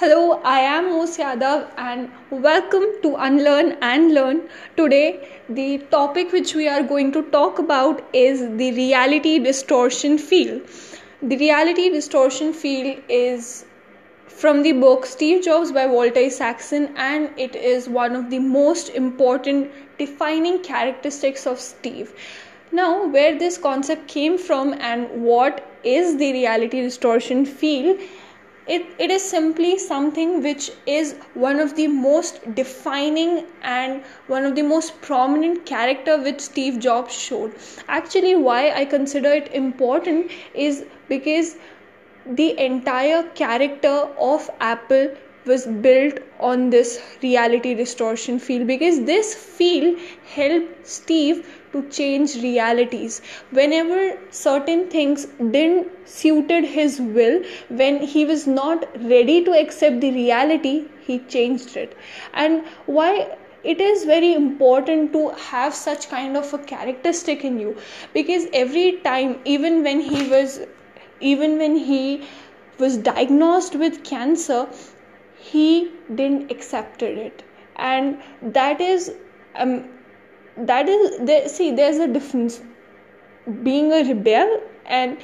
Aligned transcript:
Hello, 0.00 0.40
I 0.42 0.60
am 0.60 0.86
Mos 0.88 1.18
Yadav 1.18 1.72
and 1.76 2.10
welcome 2.30 2.84
to 3.02 3.16
Unlearn 3.16 3.76
and 3.82 4.14
Learn. 4.14 4.48
Today, 4.74 5.28
the 5.50 5.76
topic 5.90 6.32
which 6.32 6.54
we 6.54 6.66
are 6.68 6.82
going 6.82 7.12
to 7.12 7.22
talk 7.32 7.58
about 7.58 8.02
is 8.14 8.40
the 8.56 8.72
reality 8.72 9.38
distortion 9.38 10.16
field. 10.16 10.62
The 11.20 11.36
reality 11.36 11.90
distortion 11.90 12.54
field 12.54 13.02
is 13.10 13.66
from 14.26 14.62
the 14.62 14.72
book 14.72 15.04
Steve 15.04 15.44
Jobs 15.44 15.70
by 15.70 15.84
Walter 15.84 16.20
Isaacson 16.20 16.94
and 16.96 17.28
it 17.36 17.54
is 17.54 17.86
one 17.86 18.16
of 18.16 18.30
the 18.30 18.38
most 18.38 18.88
important 18.88 19.70
defining 19.98 20.62
characteristics 20.62 21.46
of 21.46 21.60
Steve. 21.60 22.14
Now, 22.72 23.06
where 23.06 23.38
this 23.38 23.58
concept 23.58 24.08
came 24.08 24.38
from 24.38 24.72
and 24.80 25.10
what 25.22 25.62
is 25.84 26.16
the 26.16 26.32
reality 26.32 26.80
distortion 26.80 27.44
field 27.44 28.00
it, 28.74 28.86
it 28.98 29.10
is 29.10 29.22
simply 29.22 29.78
something 29.78 30.42
which 30.42 30.70
is 30.86 31.14
one 31.34 31.58
of 31.60 31.74
the 31.76 31.86
most 31.88 32.40
defining 32.54 33.44
and 33.62 34.02
one 34.28 34.44
of 34.44 34.54
the 34.54 34.62
most 34.62 35.00
prominent 35.02 35.64
character 35.66 36.16
which 36.22 36.40
steve 36.40 36.78
jobs 36.78 37.12
showed. 37.12 37.54
Actually 37.88 38.34
why 38.36 38.70
i 38.82 38.84
consider 38.84 39.32
it 39.40 39.52
important 39.54 40.30
is 40.54 40.84
because 41.08 41.56
the 42.40 42.48
entire 42.64 43.22
character 43.42 43.96
of 44.30 44.48
apple 44.60 45.10
was 45.46 45.66
built 45.86 46.18
on 46.38 46.70
this 46.70 47.00
reality 47.22 47.74
distortion 47.74 48.38
field. 48.38 48.66
Because 48.66 49.04
this 49.04 49.34
field 49.34 49.98
helped 50.34 50.86
steve 50.86 51.46
to 51.72 51.88
change 51.88 52.34
realities. 52.42 53.20
Whenever 53.50 54.18
certain 54.30 54.88
things 54.88 55.26
didn't 55.38 56.08
suited 56.08 56.64
his 56.64 57.00
will 57.00 57.42
when 57.68 58.00
he 58.00 58.24
was 58.24 58.46
not 58.46 58.86
ready 59.08 59.44
to 59.44 59.52
accept 59.52 60.00
the 60.00 60.10
reality 60.12 60.84
he 61.06 61.18
changed 61.20 61.76
it. 61.76 61.96
And 62.34 62.64
why 62.86 63.36
it 63.62 63.80
is 63.80 64.04
very 64.04 64.32
important 64.34 65.12
to 65.12 65.28
have 65.30 65.74
such 65.74 66.08
kind 66.08 66.36
of 66.36 66.52
a 66.54 66.58
characteristic 66.58 67.44
in 67.44 67.58
you 67.60 67.76
because 68.14 68.46
every 68.54 68.92
time 69.08 69.38
even 69.44 69.82
when 69.82 70.00
he 70.00 70.28
was 70.28 70.60
even 71.20 71.58
when 71.58 71.76
he 71.76 72.26
was 72.78 72.96
diagnosed 72.96 73.74
with 73.74 74.02
cancer 74.02 74.66
he 75.40 75.90
didn't 76.14 76.50
accepted 76.50 77.18
it. 77.18 77.42
And 77.76 78.18
that 78.42 78.80
is 78.80 79.12
um, 79.54 79.88
that 80.66 80.88
is 80.88 81.18
there 81.20 81.48
see 81.48 81.70
there's 81.72 81.98
a 81.98 82.08
difference. 82.08 82.60
Being 83.62 83.92
a 83.92 84.04
rebel 84.04 84.60
and 84.86 85.18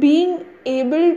being 0.00 0.44
able 0.64 1.16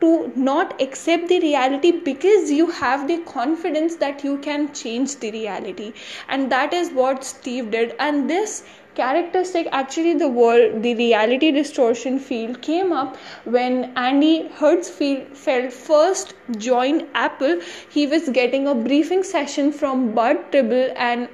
to 0.00 0.32
not 0.36 0.80
accept 0.80 1.28
the 1.28 1.40
reality 1.40 1.90
because 1.90 2.50
you 2.50 2.66
have 2.70 3.06
the 3.08 3.18
confidence 3.18 3.96
that 3.96 4.22
you 4.24 4.38
can 4.38 4.72
change 4.72 5.16
the 5.16 5.30
reality. 5.32 5.92
And 6.28 6.50
that 6.52 6.72
is 6.72 6.90
what 6.90 7.24
steve 7.24 7.70
did. 7.70 7.94
And 7.98 8.30
this 8.30 8.64
characteristic 8.94 9.68
actually 9.70 10.12
the 10.20 10.28
world 10.36 10.82
the 10.82 10.92
reality 11.00 11.50
distortion 11.56 12.18
field 12.28 12.60
came 12.62 12.92
up 13.00 13.16
when 13.56 13.76
andy 14.04 14.32
hertzfeld 14.60 15.72
first 15.72 16.34
joined 16.56 17.06
apple. 17.14 17.60
He 17.88 18.06
was 18.06 18.28
getting 18.40 18.66
a 18.66 18.74
briefing 18.74 19.22
session 19.22 19.70
from 19.72 20.14
bud 20.14 20.50
tribble 20.50 20.90
and 20.96 21.28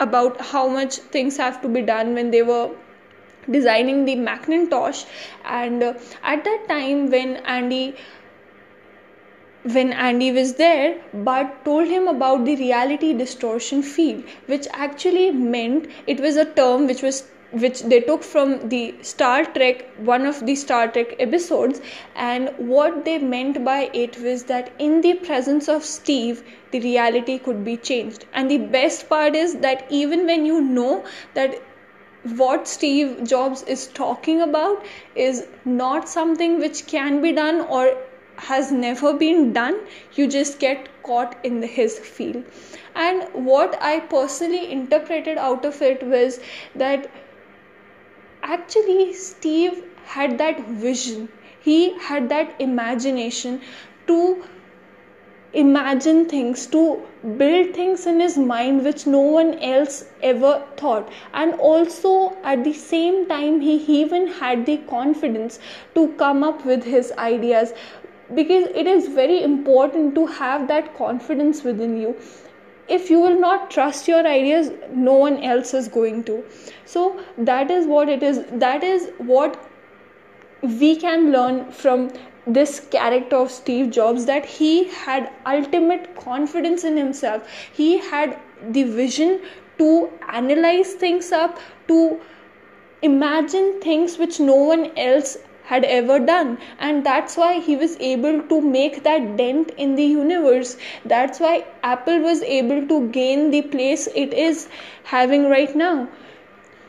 about 0.00 0.40
how 0.40 0.68
much 0.68 0.96
things 1.16 1.36
have 1.36 1.60
to 1.62 1.68
be 1.68 1.82
done 1.82 2.14
when 2.14 2.30
they 2.30 2.42
were 2.42 2.70
designing 3.50 4.04
the 4.04 4.16
Macintosh. 4.16 5.04
And 5.44 5.82
uh, 5.82 5.94
at 6.22 6.44
that 6.44 6.66
time 6.68 7.10
when 7.10 7.36
Andy 7.36 7.96
when 9.64 9.92
Andy 9.92 10.30
was 10.30 10.54
there, 10.54 11.00
Bud 11.14 11.50
told 11.64 11.88
him 11.88 12.06
about 12.06 12.44
the 12.44 12.54
reality 12.56 13.14
distortion 13.14 13.82
field, 13.82 14.24
which 14.46 14.66
actually 14.72 15.30
meant 15.30 15.88
it 16.06 16.20
was 16.20 16.36
a 16.36 16.44
term 16.44 16.86
which 16.86 17.00
was 17.02 17.26
which 17.54 17.82
they 17.82 18.00
took 18.00 18.22
from 18.22 18.68
the 18.68 18.94
Star 19.02 19.44
Trek, 19.44 19.84
one 19.98 20.26
of 20.26 20.44
the 20.46 20.54
Star 20.54 20.88
Trek 20.88 21.14
episodes, 21.18 21.80
and 22.14 22.52
what 22.58 23.04
they 23.04 23.18
meant 23.18 23.64
by 23.64 23.90
it 23.92 24.18
was 24.20 24.44
that 24.44 24.72
in 24.78 25.00
the 25.00 25.14
presence 25.14 25.68
of 25.68 25.84
Steve, 25.84 26.42
the 26.70 26.80
reality 26.80 27.38
could 27.38 27.64
be 27.64 27.76
changed. 27.76 28.26
And 28.32 28.50
the 28.50 28.58
best 28.58 29.08
part 29.08 29.34
is 29.34 29.54
that 29.56 29.86
even 29.90 30.26
when 30.26 30.44
you 30.46 30.60
know 30.60 31.04
that 31.34 31.60
what 32.36 32.66
Steve 32.66 33.22
Jobs 33.24 33.62
is 33.64 33.86
talking 33.88 34.40
about 34.40 34.84
is 35.14 35.46
not 35.64 36.08
something 36.08 36.58
which 36.58 36.86
can 36.86 37.20
be 37.20 37.32
done 37.32 37.60
or 37.62 37.96
has 38.36 38.72
never 38.72 39.12
been 39.14 39.52
done 39.52 39.78
you 40.14 40.26
just 40.26 40.58
get 40.58 40.88
caught 41.02 41.36
in 41.44 41.62
his 41.62 41.98
field 41.98 42.42
and 42.96 43.28
what 43.32 43.76
i 43.80 44.00
personally 44.00 44.72
interpreted 44.72 45.38
out 45.38 45.64
of 45.64 45.80
it 45.82 46.02
was 46.02 46.40
that 46.74 47.08
actually 48.44 49.12
steve 49.12 49.84
had 50.04 50.38
that 50.38 50.60
vision. 50.68 51.28
He 51.60 51.98
had 51.98 52.28
that 52.28 52.54
imagination 52.60 53.60
to 54.06 54.44
imagine 55.54 56.28
things 56.28 56.66
to 56.66 57.00
build 57.38 57.74
things 57.74 58.06
in 58.06 58.20
his 58.20 58.36
mind 58.36 58.84
which 58.84 59.06
no 59.06 59.20
one 59.20 59.58
else 59.60 60.04
ever 60.22 60.62
thought. 60.76 61.10
And 61.32 61.54
also 61.54 62.36
at 62.42 62.64
the 62.64 62.72
same 62.72 63.26
time 63.26 63.60
he 63.60 63.76
even 64.00 64.26
had 64.26 64.66
the 64.66 64.78
confidence 64.88 65.58
to 65.94 66.08
come 66.24 66.42
up 66.44 66.64
with 66.66 66.84
his 66.84 67.12
ideas. 67.12 67.72
Because 68.34 68.68
it 68.74 68.86
is 68.86 69.08
very 69.08 69.42
important 69.42 70.14
to 70.16 70.26
have 70.26 70.66
that 70.68 70.96
confidence 70.96 71.62
within 71.62 71.96
you 71.96 72.16
if 72.88 73.10
you 73.10 73.18
will 73.20 73.38
not 73.38 73.70
trust 73.70 74.08
your 74.08 74.26
ideas 74.26 74.70
no 74.92 75.14
one 75.14 75.38
else 75.42 75.74
is 75.74 75.88
going 75.88 76.22
to 76.24 76.42
so 76.84 77.20
that 77.38 77.70
is 77.70 77.86
what 77.86 78.08
it 78.08 78.22
is 78.22 78.44
that 78.52 78.84
is 78.84 79.10
what 79.18 79.58
we 80.62 80.96
can 80.96 81.30
learn 81.30 81.70
from 81.70 82.10
this 82.46 82.80
character 82.90 83.36
of 83.36 83.50
Steve 83.50 83.90
Jobs 83.90 84.26
that 84.26 84.44
he 84.44 84.84
had 84.88 85.30
ultimate 85.46 86.14
confidence 86.16 86.84
in 86.84 86.96
himself. 86.96 87.48
He 87.72 87.98
had 87.98 88.38
the 88.70 88.84
vision 88.84 89.40
to 89.78 90.10
analyze 90.28 90.94
things 90.94 91.32
up, 91.32 91.58
to 91.88 92.20
imagine 93.02 93.80
things 93.80 94.18
which 94.18 94.40
no 94.40 94.54
one 94.54 94.96
else 94.96 95.38
had 95.64 95.84
ever 95.84 96.18
done. 96.18 96.58
And 96.78 97.04
that's 97.04 97.36
why 97.36 97.60
he 97.60 97.76
was 97.76 97.96
able 98.00 98.42
to 98.42 98.60
make 98.60 99.02
that 99.02 99.36
dent 99.36 99.70
in 99.76 99.94
the 99.94 100.04
universe. 100.04 100.76
That's 101.04 101.40
why 101.40 101.64
apple 101.82 102.20
was 102.20 102.42
able 102.42 102.86
to 102.88 103.08
gain 103.08 103.50
the 103.50 103.62
place 103.62 104.06
it 104.14 104.34
is 104.34 104.68
having 105.04 105.48
right 105.48 105.74
now. 105.74 106.08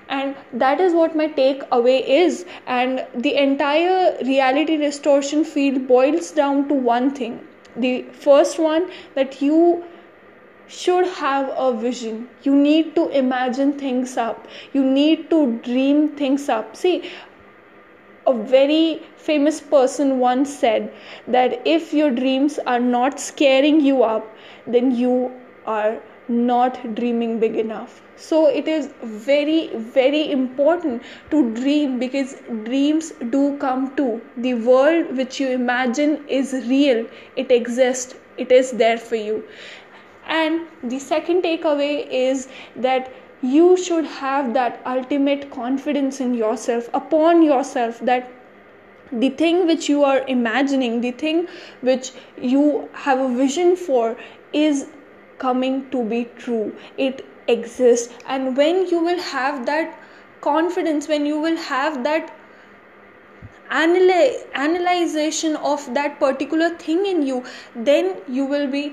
And 0.10 0.36
that 0.54 0.80
is 0.80 0.94
what 0.94 1.16
my 1.16 1.28
takeaway 1.28 2.08
is. 2.08 2.46
And 2.68 3.06
the 3.16 3.36
entire 3.36 4.18
reality 4.24 4.78
distortion 4.78 5.44
field 5.44 5.88
boils 5.88 6.32
down 6.32 6.68
to 6.68 6.74
one 6.74 7.12
thing. 7.12 7.40
The 7.76 8.04
first 8.12 8.60
one 8.60 8.92
that 9.16 9.42
you 9.42 9.84
should 10.68 11.08
have 11.08 11.54
a 11.56 11.74
vision. 11.74 12.28
You 12.44 12.56
need 12.56 12.96
to 12.96 13.10
imagine 13.10 13.74
things 13.74 14.18
up. 14.18 14.48
You 14.74 14.84
need 14.84 15.30
to 15.30 15.58
dream 15.60 16.10
things 16.10 16.50
up. 16.50 16.76
See 16.76 17.04
a 18.28 18.34
very 18.34 19.04
famous 19.18 19.62
person 19.62 20.20
once 20.20 20.54
said 20.58 20.94
that 21.28 21.62
if 21.66 21.94
your 21.94 22.12
dreams 22.12 22.60
are 22.66 22.80
not 22.80 23.20
scaring 23.20 23.82
you 23.82 24.04
up, 24.04 24.36
then 24.66 24.92
you 24.96 25.32
are 25.66 26.02
not 26.28 26.96
dreaming 26.96 27.40
big 27.40 27.56
enough. 27.56 28.02
So 28.16 28.48
it 28.48 28.68
is 28.68 28.94
very, 29.04 29.70
very 29.76 30.32
important 30.32 31.04
to 31.32 31.54
dream 31.54 32.00
because 32.00 32.36
dreams 32.64 33.12
do 33.30 33.58
come 33.58 33.96
true. 33.96 34.22
The 34.38 34.54
world 34.56 35.16
which 35.18 35.40
you 35.40 35.50
imagine 35.50 36.26
is 36.28 36.54
real, 36.54 37.06
it 37.36 37.52
exists, 37.52 38.16
it 38.38 38.52
is 38.52 38.72
there 38.72 38.98
for 38.98 39.16
you. 39.16 39.44
And 40.28 40.68
the 40.84 40.98
second 41.00 41.44
takeaway 41.44 42.08
is 42.10 42.48
that 42.76 43.12
you 43.54 43.76
should 43.78 44.06
have 44.06 44.54
that 44.54 44.82
ultimate 44.86 45.50
confidence 45.52 46.20
in 46.20 46.34
yourself 46.34 46.90
upon 46.94 47.44
yourself 47.44 48.00
that 48.00 48.32
the 49.12 49.30
thing 49.30 49.68
which 49.68 49.88
you 49.90 50.04
are 50.04 50.20
imagining 50.28 51.00
the 51.02 51.12
thing 51.12 51.48
which 51.82 52.12
you 52.38 52.90
have 52.94 53.20
a 53.20 53.30
vision 53.36 53.76
for 53.76 54.18
is 54.54 54.88
coming 55.38 55.90
to 55.92 56.04
be 56.04 56.26
true. 56.38 56.76
It 56.98 57.26
exists. 57.48 58.14
And 58.26 58.58
when 58.58 58.88
you 58.88 59.04
will 59.04 59.22
have 59.22 59.66
that 59.66 60.00
confidence 60.42 61.08
when 61.08 61.26
you 61.26 61.40
will 61.40 61.58
have 61.58 62.04
that 62.04 62.32
analy- 63.72 64.46
analyzation 64.54 65.56
of 65.72 65.86
that 65.96 66.20
particular 66.20 66.70
thing 66.84 67.06
in 67.12 67.24
you 67.30 67.44
then 67.76 68.12
you 68.28 68.46
will 68.46 68.68
be 68.76 68.84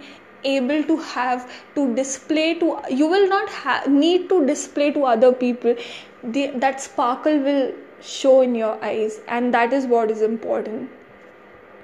able 0.44 0.83
to 0.85 0.97
have 0.97 1.50
to 1.75 1.94
display 1.94 2.55
to 2.55 2.79
you 2.91 3.06
will 3.06 3.29
not 3.29 3.89
need 3.89 4.29
to 4.29 4.44
display 4.47 4.91
to 4.93 5.05
other 5.05 5.33
people. 5.33 5.75
The, 6.23 6.49
that 6.56 6.81
sparkle 6.81 7.39
will 7.39 7.73
show 8.00 8.41
in 8.41 8.55
your 8.55 8.83
eyes 8.85 9.21
and 9.29 9.55
that 9.55 9.73
is 9.73 9.87
what 9.87 10.11
is 10.11 10.23
important 10.23 10.91